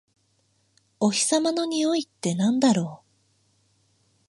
[0.99, 3.07] お日様のにおいってなんだろう？